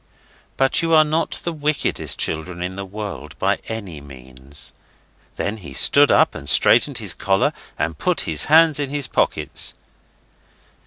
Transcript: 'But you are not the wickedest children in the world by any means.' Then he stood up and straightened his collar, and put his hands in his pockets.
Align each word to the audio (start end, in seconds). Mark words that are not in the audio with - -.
'But 0.57 0.81
you 0.81 0.95
are 0.95 1.03
not 1.03 1.41
the 1.43 1.53
wickedest 1.53 2.17
children 2.17 2.63
in 2.63 2.75
the 2.75 2.85
world 2.87 3.37
by 3.37 3.59
any 3.67 4.01
means.' 4.01 4.73
Then 5.35 5.57
he 5.57 5.75
stood 5.75 6.09
up 6.09 6.33
and 6.33 6.49
straightened 6.49 6.97
his 6.97 7.13
collar, 7.13 7.53
and 7.77 7.99
put 7.99 8.21
his 8.21 8.45
hands 8.45 8.79
in 8.79 8.89
his 8.89 9.05
pockets. 9.05 9.75